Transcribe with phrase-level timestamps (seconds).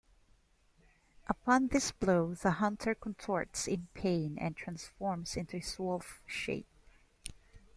[1.29, 6.65] Upon this blow, the hunter contorts in pain and transforms into his wolf shape.